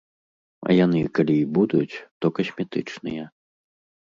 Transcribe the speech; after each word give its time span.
А 0.69 0.73
яны 0.85 1.01
калі 1.19 1.35
і 1.41 1.45
будуць, 1.57 1.95
то 2.25 2.33
касметычныя. 2.39 3.23